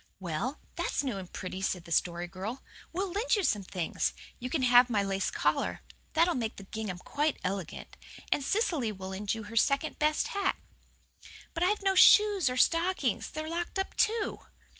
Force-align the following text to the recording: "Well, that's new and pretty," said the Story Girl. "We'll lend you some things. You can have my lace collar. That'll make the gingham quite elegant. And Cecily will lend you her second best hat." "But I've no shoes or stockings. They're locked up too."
"Well, 0.19 0.59
that's 0.77 1.03
new 1.03 1.17
and 1.19 1.31
pretty," 1.31 1.61
said 1.61 1.85
the 1.85 1.91
Story 1.91 2.25
Girl. 2.25 2.63
"We'll 2.91 3.11
lend 3.11 3.35
you 3.35 3.43
some 3.43 3.61
things. 3.61 4.13
You 4.39 4.49
can 4.49 4.63
have 4.63 4.89
my 4.89 5.03
lace 5.03 5.29
collar. 5.29 5.81
That'll 6.13 6.33
make 6.33 6.55
the 6.55 6.63
gingham 6.63 6.97
quite 6.97 7.37
elegant. 7.43 7.95
And 8.31 8.43
Cecily 8.43 8.91
will 8.91 9.09
lend 9.09 9.35
you 9.35 9.43
her 9.43 9.55
second 9.55 9.99
best 9.99 10.29
hat." 10.29 10.55
"But 11.53 11.61
I've 11.61 11.83
no 11.83 11.93
shoes 11.93 12.49
or 12.49 12.57
stockings. 12.57 13.29
They're 13.29 13.47
locked 13.47 13.77
up 13.77 13.95
too." 13.95 14.39